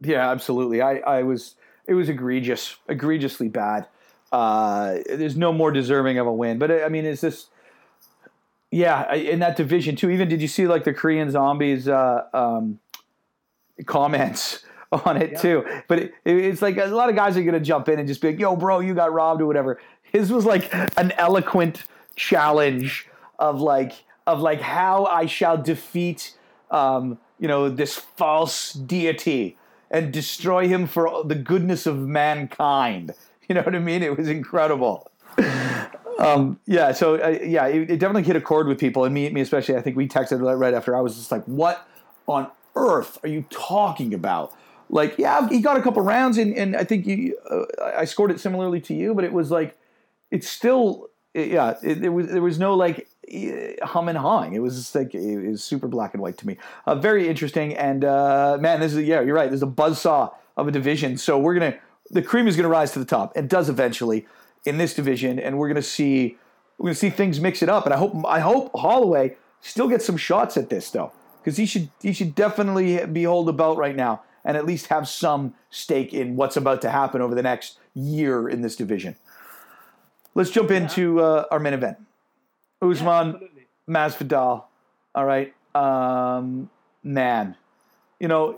[0.00, 0.82] Yeah, absolutely.
[0.82, 1.54] I, I was
[1.86, 3.86] it was egregious, egregiously bad.
[4.32, 7.46] Uh, there's no more deserving of a win, but I mean, is this?
[8.70, 10.10] Yeah, in that division too.
[10.10, 12.80] Even did you see like the Korean zombies uh, um,
[13.86, 14.64] comments?
[15.04, 15.64] on it too.
[15.88, 18.20] But it, it's like a lot of guys are going to jump in and just
[18.20, 19.80] be like, "Yo, bro, you got robbed" or whatever.
[20.02, 23.92] His was like an eloquent challenge of like
[24.26, 26.34] of like how I shall defeat,
[26.70, 29.56] um, you know, this false deity
[29.90, 33.14] and destroy him for the goodness of mankind.
[33.48, 34.02] You know what I mean?
[34.02, 35.10] It was incredible.
[36.18, 39.28] um, yeah, so uh, yeah, it, it, definitely hit a chord with people, and me,
[39.30, 39.76] me especially.
[39.76, 40.96] I think we texted right after.
[40.96, 41.86] I was just like, "What
[42.26, 44.52] on earth are you talking about?"
[44.88, 47.64] Like yeah, he got a couple rounds, and, and I think you, uh,
[47.96, 49.76] I scored it similarly to you, but it was like
[50.30, 53.08] it's still yeah, it, there was there was no like
[53.82, 54.54] hum and hawing.
[54.54, 56.56] It was just like it was super black and white to me.
[56.86, 59.50] Uh, very interesting, and uh, man, this is yeah, you're right.
[59.50, 61.76] There's a buzz saw of a division, so we're gonna
[62.10, 63.36] the cream is gonna rise to the top.
[63.36, 64.26] and does eventually
[64.64, 66.38] in this division, and we're gonna see
[66.78, 67.84] we're gonna see things mix it up.
[67.84, 71.66] And I hope I hope Holloway still gets some shots at this though, because he
[71.66, 76.14] should he should definitely be hold belt right now and at least have some stake
[76.14, 79.16] in what's about to happen over the next year in this division.
[80.34, 81.98] Let's jump into uh, our main event.
[82.80, 84.64] Usman yeah, Masvidal.
[85.14, 86.70] All right, um,
[87.02, 87.56] man.
[88.20, 88.56] You know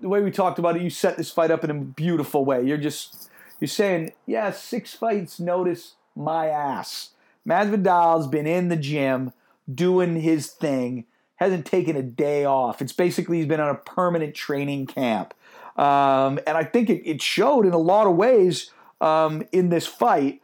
[0.00, 0.82] the way we talked about it.
[0.82, 2.62] You set this fight up in a beautiful way.
[2.62, 5.40] You're just you're saying, yeah, six fights.
[5.40, 7.10] Notice my ass.
[7.48, 9.32] Masvidal's been in the gym
[9.72, 11.06] doing his thing
[11.40, 12.82] hasn't taken a day off.
[12.82, 15.32] It's basically he's been on a permanent training camp.
[15.76, 19.86] Um, and I think it, it, showed in a lot of ways um, in this
[19.86, 20.42] fight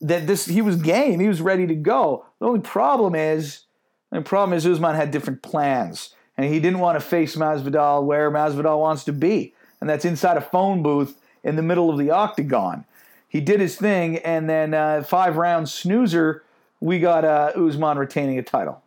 [0.00, 1.20] that this he was game.
[1.20, 2.24] He was ready to go.
[2.38, 3.64] The only problem is,
[4.10, 8.30] the problem is Usman had different plans, and he didn't want to face Masvidal where
[8.30, 12.10] Masvidal wants to be, and that's inside a phone booth in the middle of the
[12.10, 12.86] octagon.
[13.28, 16.44] He did his thing, and then uh, five round snoozer,
[16.80, 18.83] we got uh, Usman retaining a title.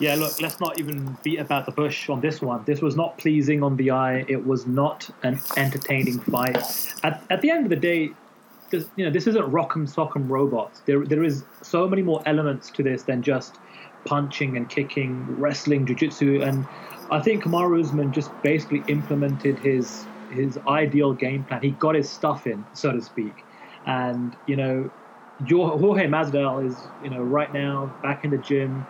[0.00, 2.64] Yeah, look, let's not even beat about the bush on this one.
[2.64, 4.24] This was not pleasing on the eye.
[4.28, 6.56] It was not an entertaining fight.
[7.02, 8.10] At, at the end of the day,
[8.70, 10.80] this, you know, this isn't Rock'em Sock'em Robots.
[10.86, 13.56] There, there is so many more elements to this than just
[14.06, 16.66] punching and kicking, wrestling, jiu-jitsu, and
[17.10, 21.60] I think Kamaru Usman just basically implemented his his ideal game plan.
[21.60, 23.44] He got his stuff in, so to speak,
[23.84, 24.90] and you know,
[25.46, 28.86] Jorge Masvidal is you know right now back in the gym,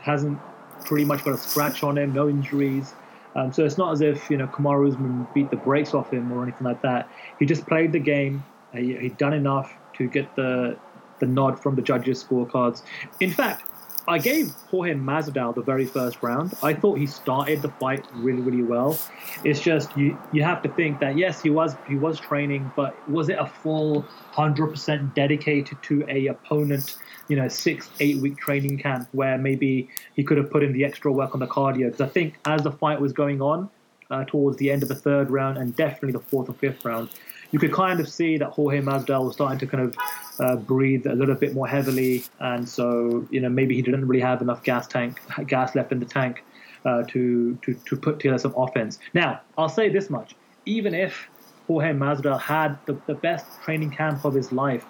[0.00, 0.38] hasn't
[0.84, 2.94] pretty much got a scratch on him, no injuries.
[3.36, 6.32] Um, so it's not as if you know Kamaru Usman beat the brakes off him
[6.32, 7.08] or anything like that.
[7.38, 8.44] He just played the game.
[8.72, 10.76] He, he'd done enough to get the
[11.20, 12.82] the nod from the judges' scorecards.
[13.20, 13.64] In fact,
[14.06, 16.54] I gave Jorge Masvidal the very first round.
[16.62, 18.98] I thought he started the fight really, really well.
[19.44, 22.96] It's just you you have to think that yes, he was he was training, but
[23.08, 26.98] was it a full hundred percent dedicated to a opponent?
[27.28, 30.84] You know, six eight week training camp where maybe he could have put in the
[30.84, 31.86] extra work on the cardio.
[31.86, 33.70] Because I think as the fight was going on,
[34.10, 37.08] uh, towards the end of the third round and definitely the fourth or fifth round,
[37.50, 39.96] you could kind of see that Jorge Masvidal was starting to kind of
[40.40, 44.22] uh, breathe a little bit more heavily, and so you know maybe he didn't really
[44.22, 46.44] have enough gas tank gas left in the tank
[46.84, 48.98] uh, to, to to put together some offense.
[49.14, 50.34] Now I'll say this much:
[50.66, 51.28] even if
[51.66, 54.84] Jorge Masvidal had the, the best training camp of his life,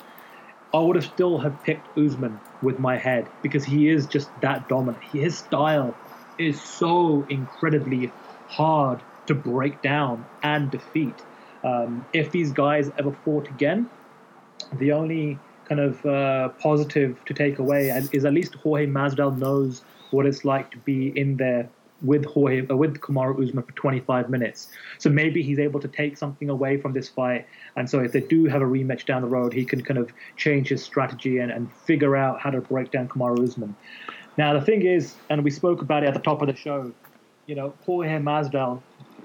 [0.75, 4.69] I would have still have picked Usman with my head because he is just that
[4.69, 5.05] dominant.
[5.05, 5.95] His style
[6.37, 8.11] is so incredibly
[8.49, 11.15] hard to break down and defeat.
[11.63, 13.89] Um, if these guys ever fought again,
[14.73, 19.83] the only kind of uh, positive to take away is at least Jorge Masvidal knows
[20.11, 21.69] what it's like to be in there
[22.05, 24.69] with Jorge uh, with Kamaru Usman for 25 minutes.
[24.99, 28.21] So maybe he's able to take something away from this fight, and so if they
[28.21, 31.51] do have a rematch down the road, he can kind of change his strategy and,
[31.51, 33.75] and figure out how to break down Kamaru Usman.
[34.37, 36.93] Now the thing is, and we spoke about it at the top of the show,
[37.47, 38.81] you know, Jorge Masvidal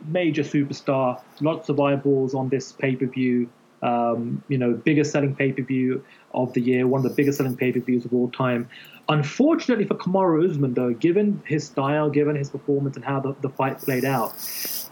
[0.08, 3.50] major superstar, lots of eyeballs on this pay per view.
[3.82, 7.38] Um, you know, biggest selling pay per view of the year, one of the biggest
[7.38, 8.70] selling pay per views of all time.
[9.08, 13.50] Unfortunately for Kamaru Usman, though, given his style, given his performance, and how the, the
[13.50, 14.34] fight played out,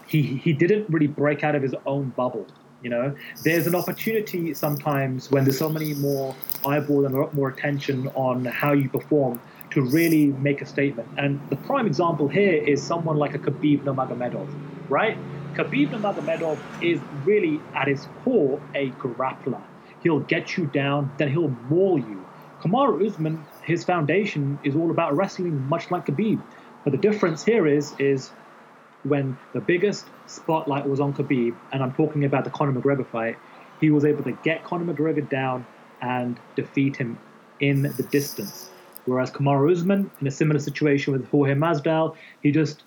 [0.06, 2.46] he he didn't really break out of his own bubble.
[2.82, 7.34] You know, there's an opportunity sometimes when there's so many more eyeballs and a lot
[7.34, 11.08] more attention on how you perform to really make a statement.
[11.18, 14.48] And the prime example here is someone like a Khabib Nurmagomedov,
[14.88, 15.16] right?
[15.58, 19.60] Khabib Nurmagomedov is really at his core a grappler.
[20.04, 22.24] He'll get you down, then he'll maul you.
[22.60, 26.40] Kamaru Usman, his foundation is all about wrestling, much like Khabib.
[26.84, 28.30] But the difference here is, is
[29.02, 33.36] when the biggest spotlight was on Khabib, and I'm talking about the Conor McGregor fight,
[33.80, 35.66] he was able to get Conor McGregor down
[36.00, 37.18] and defeat him
[37.58, 38.70] in the distance.
[39.06, 42.84] Whereas Kamaru Usman, in a similar situation with Jorge Masvidal, he just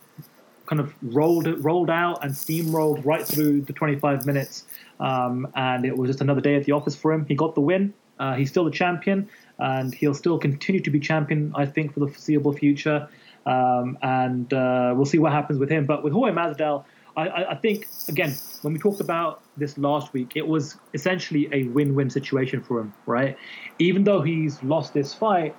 [0.71, 4.63] kind of rolled rolled out and steamrolled right through the 25 minutes,
[5.01, 7.25] um, and it was just another day at the office for him.
[7.25, 7.93] He got the win.
[8.17, 9.27] Uh, he's still the champion,
[9.59, 13.09] and he'll still continue to be champion, I think, for the foreseeable future.
[13.45, 15.85] Um, and uh, we'll see what happens with him.
[15.85, 16.85] But with Jorge Masvidal,
[17.17, 21.63] I, I, think again when we talked about this last week, it was essentially a
[21.63, 23.35] win-win situation for him, right?
[23.79, 25.53] Even though he's lost this fight,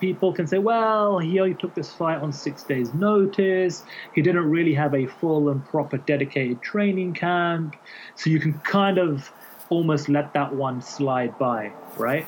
[0.00, 3.84] people can say, well, he only took this fight on six days' notice.
[4.14, 7.76] He didn't really have a full and proper dedicated training camp.
[8.16, 9.30] So you can kind of
[9.68, 12.26] almost let that one slide by, right?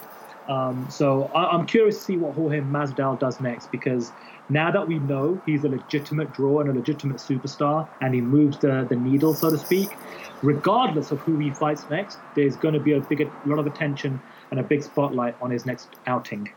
[0.49, 4.13] Um, so I, am curious to see what Jorge Masvidal does next because
[4.49, 8.59] now that we know he's a legitimate draw and a legitimate superstar and he moves
[8.59, 9.91] the, the needle, so to speak,
[10.43, 14.21] regardless of who he fights next, there's going to be a big lot of attention
[14.51, 16.51] and a big spotlight on his next outing.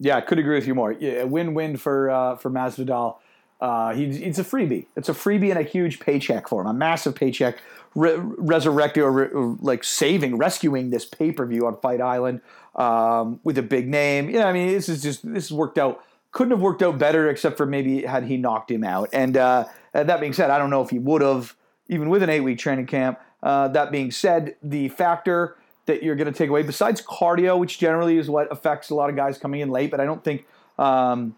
[0.00, 0.92] Yeah, I could agree with you more.
[0.92, 3.16] Yeah, win-win for uh, for Masvidal.
[3.60, 4.86] Uh, he, it's a freebie.
[4.96, 7.58] It's a freebie and a huge paycheck for him, a massive paycheck,
[7.96, 12.40] re- resurrecting or, re- like saving, rescuing this pay per view on Fight Island
[12.76, 14.30] um, with a big name.
[14.30, 16.04] Yeah, I mean, this is just this has worked out.
[16.30, 19.08] Couldn't have worked out better, except for maybe had he knocked him out.
[19.12, 21.56] And, uh, and that being said, I don't know if he would have,
[21.88, 23.18] even with an eight week training camp.
[23.42, 25.56] Uh, that being said, the factor
[25.88, 29.10] that you're going to take away besides cardio, which generally is what affects a lot
[29.10, 29.90] of guys coming in late.
[29.90, 30.46] But I don't think
[30.78, 31.34] um,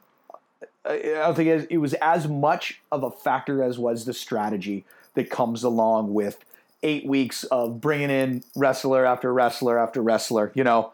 [0.84, 4.84] I don't think it was as much of a factor as was the strategy
[5.14, 6.44] that comes along with
[6.82, 10.52] eight weeks of bringing in wrestler after wrestler after wrestler.
[10.54, 10.92] You know.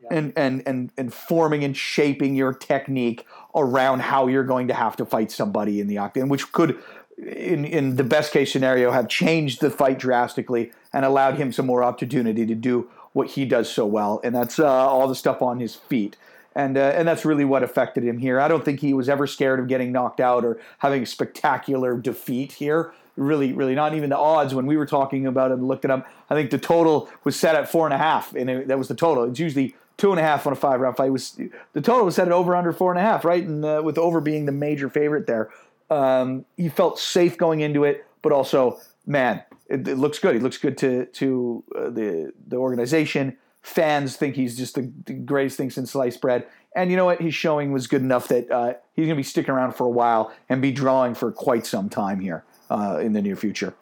[0.00, 0.08] Yeah.
[0.16, 4.94] And, and and and forming and shaping your technique around how you're going to have
[4.98, 6.78] to fight somebody in the octagon, which could
[7.18, 11.66] in, in the best case scenario, have changed the fight drastically and allowed him some
[11.66, 15.42] more opportunity to do what he does so well, and that's uh, all the stuff
[15.42, 16.16] on his feet.
[16.54, 18.38] And, uh, and that's really what affected him here.
[18.38, 21.98] I don't think he was ever scared of getting knocked out or having a spectacular
[21.98, 22.92] defeat here.
[23.16, 25.90] Really, really, not even the odds when we were talking about it and looked it
[25.90, 26.06] up.
[26.30, 28.86] I think the total was set at four and a half, and it, that was
[28.86, 29.24] the total.
[29.24, 31.08] It's usually two and a half on a five round fight.
[31.08, 31.40] It was
[31.72, 33.42] the total was set at over under four and a half, right?
[33.42, 35.50] And uh, with over being the major favorite there,
[35.90, 40.34] um, he felt safe going into it, but also, man, it, it looks good.
[40.34, 43.36] He looks good to to uh, the the organization.
[43.62, 46.46] Fans think he's just the, the, greatest thing since sliced bread.
[46.74, 47.20] And you know what?
[47.20, 49.90] His showing was good enough that uh, he's going to be sticking around for a
[49.90, 53.74] while and be drawing for quite some time here uh, in the near future.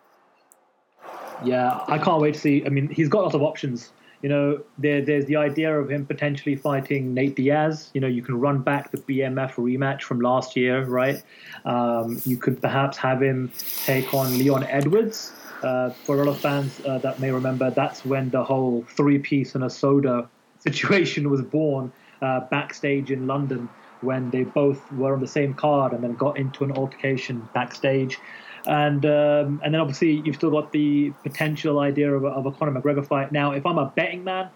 [1.45, 2.65] Yeah, I can't wait to see.
[2.65, 3.93] I mean, he's got lots of options.
[4.23, 7.91] You know, there, there's the idea of him potentially fighting Nate Diaz.
[7.93, 11.23] You know, you can run back the BMF rematch from last year, right?
[11.65, 13.53] Um, you could perhaps have him
[13.85, 15.33] take on Leon Edwards.
[15.63, 19.19] Uh, for a lot of fans uh, that may remember, that's when the whole three
[19.19, 20.29] piece and a soda
[20.59, 21.93] situation was born
[22.23, 23.69] uh, backstage in London
[24.01, 28.19] when they both were on the same card and then got into an altercation backstage.
[28.67, 32.53] And um, and then obviously you've still got the potential idea of a, of a
[32.53, 33.31] Conor McGregor fight.
[33.33, 34.49] Now, if I'm a betting man,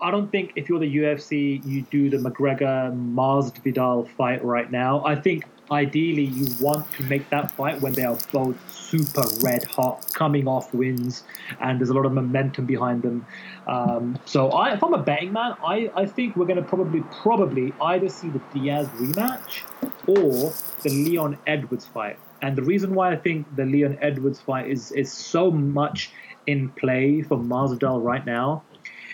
[0.00, 4.70] I don't think if you're the UFC, you do the McGregor Mars Vidal fight right
[4.70, 5.04] now.
[5.04, 9.62] I think ideally you want to make that fight when they are both super red
[9.64, 11.22] hot, coming off wins,
[11.60, 13.24] and there's a lot of momentum behind them.
[13.68, 17.02] Um, so I, if I'm a betting man, I, I think we're going to probably
[17.22, 19.62] probably either see the Diaz rematch
[20.08, 20.52] or
[20.82, 22.18] the Leon Edwards fight.
[22.42, 26.10] And the reason why I think the Leon Edwards fight is is so much
[26.46, 28.64] in play for Masvidal right now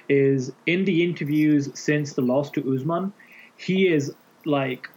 [0.08, 3.12] is in the interviews since the loss to Usman,
[3.56, 4.88] he is like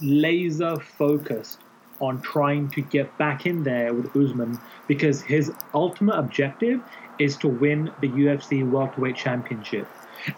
[0.00, 1.60] laser focused
[2.00, 6.80] on trying to get back in there with Usman because his ultimate objective
[7.18, 9.88] is to win the UFC welterweight championship.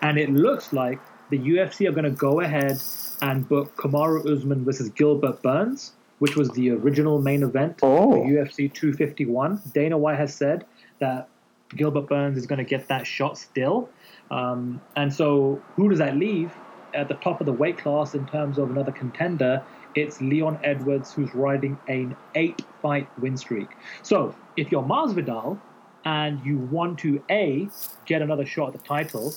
[0.02, 1.00] And it looks like
[1.30, 2.80] the UFC are going to go ahead
[3.22, 8.12] and book Kamaru Usman versus Gilbert Burns, which was the original main event Oh.
[8.12, 9.60] for UFC 251.
[9.74, 10.64] Dana White has said
[11.00, 11.28] that
[11.70, 13.88] Gilbert Burns is going to get that shot still.
[14.30, 16.52] Um, and so, who does that leave
[16.94, 19.62] at the top of the weight class in terms of another contender?
[19.94, 23.68] It's Leon Edwards, who's riding an eight fight win streak.
[24.02, 25.58] So, if you're Masvidal
[26.04, 27.68] and you want to A,
[28.06, 29.34] get another shot at the title,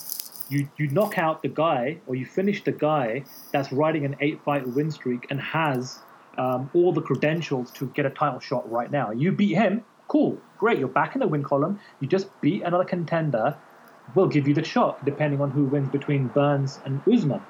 [0.49, 4.41] you, you knock out the guy or you finish the guy that's riding an eight
[4.43, 5.99] fight win streak and has
[6.37, 9.11] um, all the credentials to get a title shot right now.
[9.11, 10.77] You beat him, cool, great.
[10.77, 11.79] You're back in the win column.
[11.99, 13.55] You just beat another contender.
[14.15, 17.41] We'll give you the shot, depending on who wins between Burns and Usman.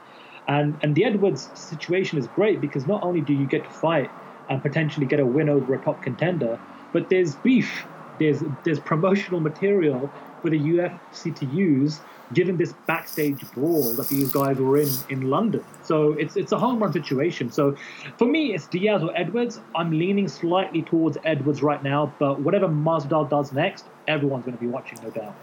[0.47, 4.09] And and the Edwards situation is great because not only do you get to fight
[4.49, 6.59] and potentially get a win over a top contender,
[6.93, 7.85] but there's beef,
[8.19, 12.01] there's there's promotional material for the UFC to use,
[12.33, 15.63] given this backstage brawl that these guys were in in London.
[15.83, 17.51] So it's it's a home run situation.
[17.51, 17.75] So
[18.17, 19.59] for me, it's Diaz or Edwards.
[19.75, 24.61] I'm leaning slightly towards Edwards right now, but whatever Masvidal does next, everyone's going to
[24.61, 25.35] be watching, no doubt.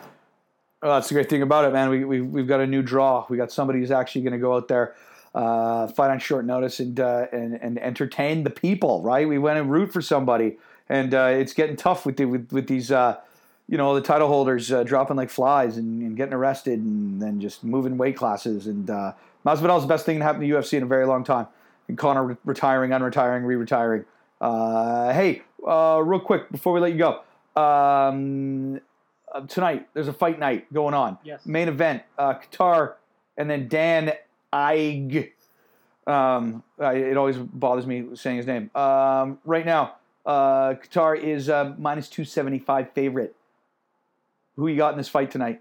[0.82, 1.90] Well, that's the great thing about it, man.
[1.90, 3.26] We, we, we've got a new draw.
[3.28, 4.94] We got somebody who's actually going to go out there,
[5.34, 9.02] uh, fight on short notice, and, uh, and and entertain the people.
[9.02, 9.28] Right?
[9.28, 10.56] We went and root for somebody,
[10.88, 13.16] and uh, it's getting tough with the, with, with these, uh,
[13.66, 17.40] you know, the title holders uh, dropping like flies and, and getting arrested, and then
[17.40, 18.68] just moving weight classes.
[18.68, 19.14] And uh,
[19.44, 21.48] Masvidal's the best thing to happen to UFC in a very long time.
[21.88, 24.04] And Conor re- retiring, unretiring, re-retiring.
[24.40, 27.22] Uh, hey, real quick before we let you go.
[27.60, 28.80] Um,
[29.34, 31.18] uh, tonight there's a fight night going on.
[31.24, 31.44] Yes.
[31.46, 32.94] Main event, uh, Kattar,
[33.36, 34.12] and then Dan
[34.52, 35.30] Ige.
[36.06, 38.70] Um, I, it always bothers me saying his name.
[38.74, 43.34] Um, right now, uh, Kattar is uh, minus two seventy five favorite.
[44.56, 45.60] Who you got in this fight tonight?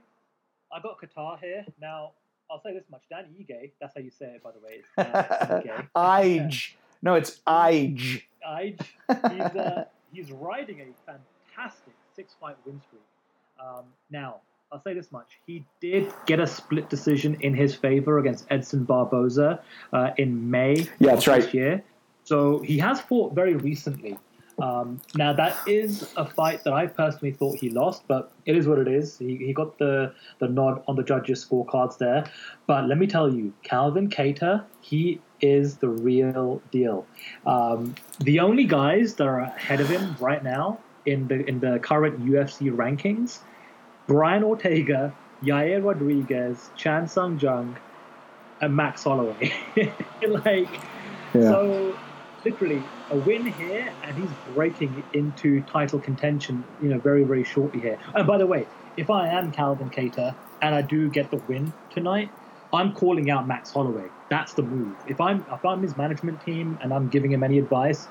[0.72, 1.65] I got Kattar here.
[1.80, 2.11] Now,
[2.49, 3.01] I'll say this much.
[3.09, 4.82] Dan Ige, that's how you say it, by the way.
[4.97, 6.74] It's Dan Ige.
[7.03, 8.24] No, it's Ige.
[8.43, 8.82] Ige.
[9.07, 13.03] He's, uh, he's riding a fantastic six fight win streak.
[13.60, 14.41] Um, now,
[14.72, 15.39] I'll say this much.
[15.45, 19.62] He did get a split decision in his favor against Edson Barboza
[19.93, 21.41] uh, in May Yeah, that's right.
[21.41, 21.84] this year.
[22.26, 24.18] So he has fought very recently.
[24.60, 28.68] Um, now, that is a fight that I personally thought he lost, but it is
[28.68, 29.18] what it is.
[29.18, 32.30] He, he got the, the nod on the judges' scorecards there.
[32.66, 37.05] But let me tell you, Calvin Kattar, he is the real deal.
[37.45, 41.80] Um, the only guys that are ahead of him right now in the in the
[41.80, 43.39] current UFC rankings,
[44.08, 47.78] Brian Ortega, Yair Rodriguez, Chan Sung Jung,
[48.62, 49.53] and Max Holloway.
[50.28, 50.70] like
[51.34, 51.97] so
[52.43, 52.82] literally
[53.12, 57.97] a win here and he's breaking into title contention, you know, very, very shortly here.
[58.14, 61.74] And by the way, if I am Calvin Kattar and I do get the win
[61.89, 62.30] tonight,
[62.74, 64.08] I'm calling out Max Holloway.
[64.30, 64.95] That's the move.
[65.08, 68.08] If I'm if I'm his management team and I'm giving him any advice,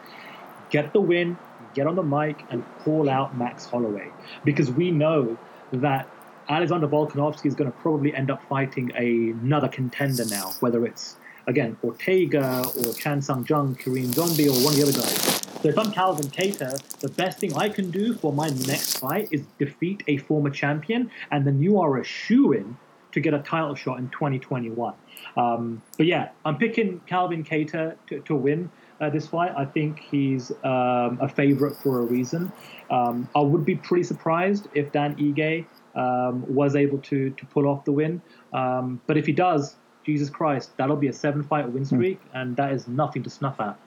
[0.71, 1.37] get the win,
[1.77, 4.09] get on the mic and call out Max Holloway.
[4.45, 5.39] Because we know
[5.73, 6.09] that
[6.49, 11.17] Alexander Volkanovski is going to probably end up fighting another contender now, whether it's
[11.47, 15.43] again Ortega or Chan Sung Jung, Korean Zombie, or one of the other guys.
[15.63, 19.29] So if I'm Calvin Kattar, the best thing I can do for my next fight
[19.31, 22.77] is defeat a former champion, and then you are a shoe in
[23.13, 24.95] to get a title shot in 2021.
[25.37, 28.71] Um, but yeah, I'm picking Calvin Kattar to, to win
[29.01, 29.53] uh, this fight.
[29.57, 32.53] I think he's um, a favorite for a reason.
[32.91, 37.67] Um, I would be pretty surprised if Dan Ige um, was able to to pull
[37.67, 38.23] off the win.
[38.53, 42.57] Um, but if he does, Jesus Christ, that'll be a seven fight win streak, and
[42.57, 43.79] that is nothing to snuff at.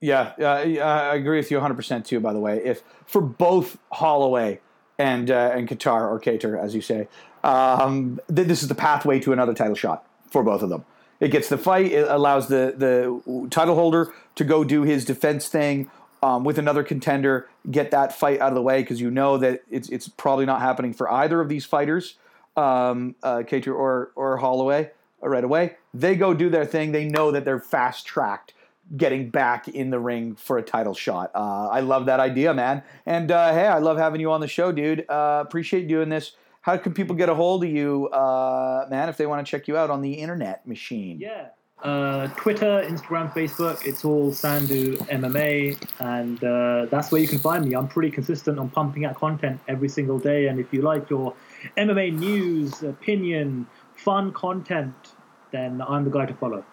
[0.00, 2.60] Yeah, uh, I agree with you 100% too, by the way.
[2.64, 4.60] If for both Holloway
[4.98, 7.06] and uh, and Qatar or Cater, as you say,
[7.44, 10.84] um, th- this is the pathway to another title shot for both of them.
[11.22, 11.92] It gets the fight.
[11.92, 15.88] It allows the the title holder to go do his defense thing
[16.20, 19.62] um, with another contender, get that fight out of the way because you know that
[19.70, 22.16] it's it's probably not happening for either of these fighters,
[22.56, 24.90] um, uh, Kattar or or Holloway,
[25.22, 25.76] uh, right away.
[25.94, 26.90] They go do their thing.
[26.90, 28.52] They know that they're fast tracked
[28.96, 31.30] getting back in the ring for a title shot.
[31.36, 32.82] Uh, I love that idea, man.
[33.06, 35.08] And uh, hey, I love having you on the show, dude.
[35.08, 36.32] Uh, appreciate doing this.
[36.62, 39.66] How can people get a hold of you, uh, man, if they want to check
[39.66, 41.18] you out on the internet machine?
[41.18, 41.48] Yeah.
[41.82, 47.64] Uh, Twitter, Instagram, Facebook, it's all Sandhu MMA, and uh, that's where you can find
[47.64, 47.74] me.
[47.74, 51.34] I'm pretty consistent on pumping out content every single day, and if you like your
[51.76, 54.94] MMA news, opinion, fun content,
[55.50, 56.64] then I'm the guy to follow.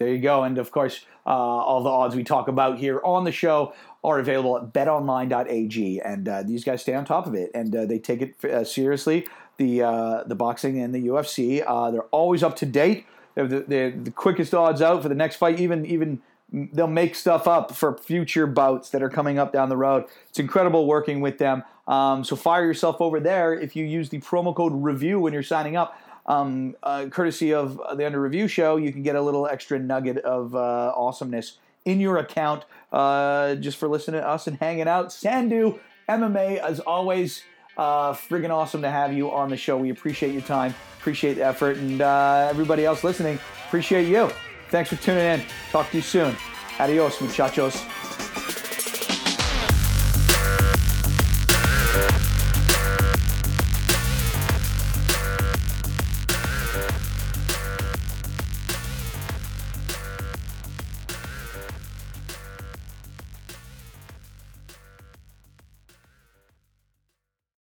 [0.00, 0.44] There you go.
[0.44, 4.18] And of course, uh, all the odds we talk about here on the show are
[4.18, 6.00] available at betonline.ag.
[6.00, 8.64] And uh, these guys stay on top of it and uh, they take it uh,
[8.64, 9.26] seriously.
[9.58, 13.04] The, uh, the boxing and the UFC, uh, they're always up to date.
[13.34, 15.60] They're the, they're the quickest odds out for the next fight.
[15.60, 19.76] Even even they'll make stuff up for future bouts that are coming up down the
[19.76, 20.06] road.
[20.30, 21.62] It's incredible working with them.
[21.86, 25.42] Um, so fire yourself over there if you use the promo code review when you're
[25.42, 25.94] signing up
[26.30, 30.18] um, uh, courtesy of the Under Review show, you can get a little extra nugget
[30.18, 35.08] of uh, awesomeness in your account uh, just for listening to us and hanging out.
[35.08, 37.42] Sandhu MMA, as always,
[37.76, 39.76] uh, friggin' awesome to have you on the show.
[39.76, 44.30] We appreciate your time, appreciate the effort, and uh, everybody else listening, appreciate you.
[44.68, 45.42] Thanks for tuning in.
[45.72, 46.36] Talk to you soon.
[46.78, 48.59] Adios, muchachos.